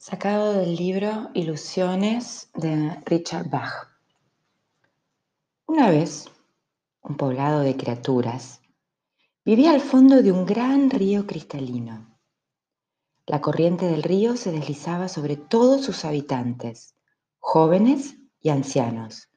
Sacado 0.00 0.52
del 0.52 0.76
libro 0.76 1.28
Ilusiones 1.34 2.50
de 2.54 3.02
Richard 3.04 3.50
Bach. 3.50 3.88
Una 5.66 5.90
vez, 5.90 6.26
un 7.02 7.16
poblado 7.16 7.62
de 7.62 7.76
criaturas 7.76 8.60
vivía 9.44 9.72
al 9.72 9.80
fondo 9.80 10.22
de 10.22 10.30
un 10.30 10.46
gran 10.46 10.88
río 10.88 11.26
cristalino. 11.26 12.16
La 13.26 13.40
corriente 13.40 13.86
del 13.86 14.04
río 14.04 14.36
se 14.36 14.52
deslizaba 14.52 15.08
sobre 15.08 15.36
todos 15.36 15.84
sus 15.84 16.04
habitantes, 16.04 16.94
jóvenes 17.40 18.14
y 18.38 18.50
ancianos, 18.50 19.28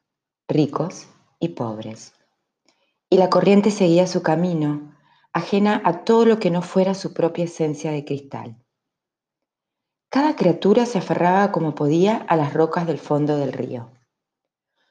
ricos 0.46 1.08
y 1.40 1.48
pobres. 1.48 2.14
Y 3.10 3.16
la 3.16 3.30
corriente 3.30 3.72
seguía 3.72 4.06
su 4.06 4.22
camino, 4.22 4.94
ajena 5.32 5.82
a 5.84 6.04
todo 6.04 6.24
lo 6.24 6.38
que 6.38 6.52
no 6.52 6.62
fuera 6.62 6.94
su 6.94 7.12
propia 7.12 7.46
esencia 7.46 7.90
de 7.90 8.04
cristal. 8.04 8.61
Cada 10.12 10.36
criatura 10.36 10.84
se 10.84 10.98
aferraba 10.98 11.52
como 11.52 11.74
podía 11.74 12.18
a 12.28 12.36
las 12.36 12.52
rocas 12.52 12.86
del 12.86 12.98
fondo 12.98 13.38
del 13.38 13.50
río. 13.50 13.90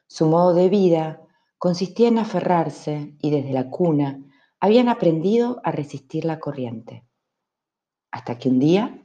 Su 0.08 0.26
modo 0.26 0.52
de 0.52 0.68
vida 0.68 1.20
consistía 1.58 2.08
en 2.08 2.18
aferrarse 2.18 3.14
y 3.20 3.30
desde 3.30 3.52
la 3.52 3.70
cuna 3.70 4.18
habían 4.58 4.88
aprendido 4.88 5.60
a 5.62 5.70
resistir 5.70 6.24
la 6.24 6.40
corriente. 6.40 7.06
Hasta 8.10 8.36
que 8.36 8.48
un 8.48 8.58
día 8.58 9.00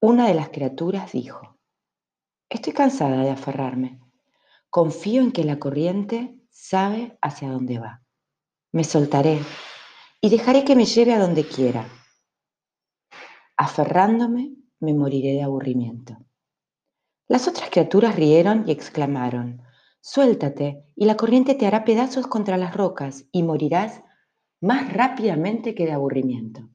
una 0.00 0.26
de 0.26 0.34
las 0.34 0.48
criaturas 0.48 1.12
dijo, 1.12 1.56
estoy 2.48 2.72
cansada 2.72 3.22
de 3.22 3.30
aferrarme, 3.30 4.00
confío 4.68 5.22
en 5.22 5.30
que 5.30 5.44
la 5.44 5.60
corriente 5.60 6.40
sabe 6.50 7.16
hacia 7.22 7.52
dónde 7.52 7.78
va. 7.78 8.02
Me 8.72 8.82
soltaré 8.82 9.38
y 10.20 10.28
dejaré 10.28 10.64
que 10.64 10.74
me 10.74 10.86
lleve 10.86 11.14
a 11.14 11.20
donde 11.20 11.46
quiera. 11.46 11.86
Aferrándome 13.56 14.56
me 14.82 14.94
moriré 14.94 15.32
de 15.32 15.42
aburrimiento. 15.42 16.18
Las 17.28 17.46
otras 17.48 17.70
criaturas 17.70 18.16
rieron 18.16 18.64
y 18.66 18.72
exclamaron, 18.72 19.62
Suéltate, 20.00 20.84
y 20.96 21.04
la 21.04 21.16
corriente 21.16 21.54
te 21.54 21.66
hará 21.66 21.84
pedazos 21.84 22.26
contra 22.26 22.56
las 22.56 22.76
rocas, 22.76 23.24
y 23.30 23.44
morirás 23.44 24.02
más 24.60 24.92
rápidamente 24.92 25.76
que 25.76 25.86
de 25.86 25.92
aburrimiento. 25.92 26.68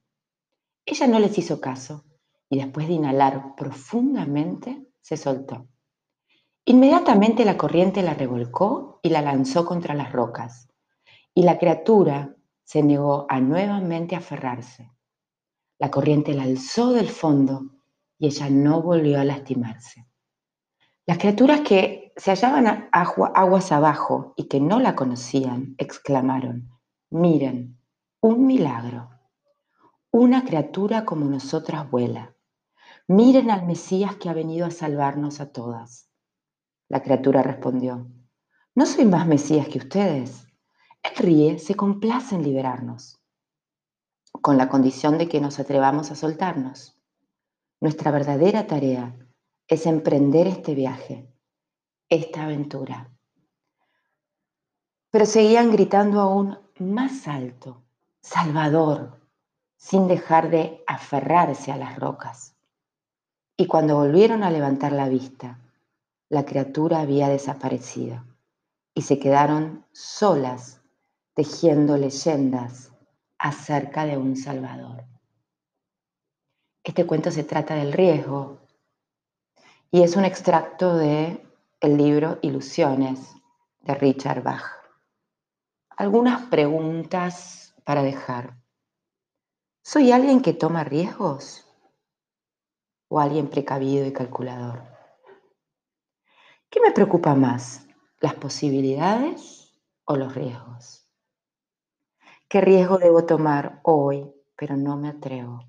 Ella 0.86 1.08
no 1.08 1.20
les 1.20 1.38
hizo 1.38 1.60
caso, 1.60 2.06
y 2.50 2.58
después 2.58 2.88
de 2.88 2.94
inhalar 2.94 3.56
profundamente, 3.56 4.88
se 5.02 5.18
soltó. 5.18 5.68
Inmediatamente 6.64 7.44
la 7.44 7.58
corriente 7.58 8.02
la 8.02 8.14
revolcó 8.14 9.02
y 9.04 9.10
la 9.10 9.22
lanzó 9.22 9.66
contra 9.66 9.94
las 9.94 10.14
rocas, 10.14 10.70
y 11.34 11.44
la 11.44 11.60
criatura 11.60 12.38
se 12.64 12.84
negó 12.84 13.26
a 13.28 13.42
nuevamente 13.42 14.16
aferrarse. 14.16 14.94
La 15.78 15.92
corriente 15.92 16.34
la 16.34 16.44
alzó 16.44 16.94
del 16.94 17.10
fondo 17.10 17.77
y 18.20 18.28
ella 18.28 18.50
no 18.50 18.82
volvió 18.82 19.20
a 19.20 19.24
lastimarse. 19.24 20.08
Las 21.06 21.20
criaturas 21.20 21.62
que 21.62 22.14
se 22.18 22.32
hallaban 22.32 22.90
aguas 22.92 23.72
abajo 23.72 24.34
y 24.36 24.48
que 24.48 24.60
no 24.60 24.80
la 24.80 24.96
conocían, 24.96 25.76
exclamaron, 25.78 26.70
miren, 27.10 27.80
un 28.20 28.46
milagro. 28.46 29.10
Una 30.12 30.44
criatura 30.44 31.06
como 31.06 31.26
nosotras 31.26 31.90
vuela. 31.90 32.36
Miren 33.08 33.52
al 33.52 33.66
Mesías 33.66 34.16
que 34.16 34.30
ha 34.30 34.34
venido 34.34 34.66
a 34.66 34.72
salvarnos 34.72 35.40
a 35.40 35.52
todas. 35.52 36.10
La 36.90 37.02
criatura 37.04 37.44
respondió, 37.44 38.08
no 38.76 38.86
soy 38.86 39.06
más 39.06 39.28
Mesías 39.28 39.68
que 39.68 39.78
ustedes. 39.78 40.46
Él 41.04 41.12
ríe, 41.18 41.60
se 41.60 41.76
complace 41.76 42.36
en 42.36 42.44
liberarnos, 42.44 43.22
con 44.42 44.58
la 44.58 44.68
condición 44.70 45.18
de 45.18 45.30
que 45.30 45.40
nos 45.40 45.60
atrevamos 45.60 46.12
a 46.12 46.16
soltarnos. 46.16 46.97
Nuestra 47.80 48.10
verdadera 48.12 48.66
tarea 48.66 49.16
es 49.68 49.86
emprender 49.86 50.48
este 50.48 50.74
viaje, 50.74 51.32
esta 52.10 52.46
aventura. 52.46 53.12
Pero 55.12 55.26
seguían 55.26 55.72
gritando 55.72 56.20
aún 56.22 56.58
más 56.80 57.28
alto, 57.28 57.84
Salvador, 58.20 59.22
sin 59.76 60.08
dejar 60.08 60.50
de 60.50 60.84
aferrarse 60.88 61.72
a 61.72 61.78
las 61.78 62.00
rocas. 62.00 62.56
Y 63.56 63.68
cuando 63.68 63.96
volvieron 63.96 64.44
a 64.44 64.50
levantar 64.50 64.92
la 64.92 65.08
vista, 65.08 65.60
la 66.30 66.46
criatura 66.46 67.02
había 67.02 67.30
desaparecido 67.30 68.24
y 68.94 69.04
se 69.04 69.20
quedaron 69.20 69.86
solas 69.92 70.82
tejiendo 71.36 71.96
leyendas 71.98 72.92
acerca 73.38 74.06
de 74.06 74.18
un 74.18 74.36
Salvador. 74.36 75.06
Este 76.88 77.06
cuento 77.06 77.32
se 77.32 77.44
trata 77.44 77.76
del 77.76 77.92
riesgo 77.92 78.60
y 79.92 80.04
es 80.04 80.16
un 80.16 80.24
extracto 80.24 80.96
de 80.96 81.46
el 81.82 81.98
libro 81.98 82.40
Ilusiones 82.42 83.36
de 83.82 83.94
Richard 83.94 84.42
Bach. 84.42 84.64
Algunas 85.90 86.44
preguntas 86.44 87.76
para 87.84 88.04
dejar. 88.04 88.56
¿Soy 89.84 90.14
alguien 90.14 90.42
que 90.42 90.54
toma 90.54 90.86
riesgos 90.86 91.68
o 93.10 93.20
alguien 93.20 93.50
precavido 93.50 94.06
y 94.06 94.14
calculador? 94.14 94.82
¿Qué 96.70 96.80
me 96.80 96.92
preocupa 96.92 97.36
más, 97.36 97.86
las 98.22 98.36
posibilidades 98.36 99.78
o 100.06 100.16
los 100.16 100.34
riesgos? 100.34 101.06
¿Qué 102.48 102.62
riesgo 102.62 102.98
debo 102.98 103.26
tomar 103.26 103.82
hoy, 103.84 104.34
pero 104.56 104.78
no 104.78 104.96
me 104.96 105.10
atrevo? 105.10 105.66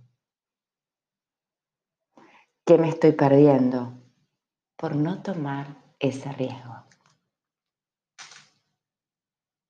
¿Qué 2.69 2.77
me 2.77 2.91
estoy 2.91 3.13
perdiendo 3.13 3.95
por 4.77 4.95
no 4.95 5.23
tomar 5.23 5.69
ese 5.99 6.31
riesgo? 6.33 6.78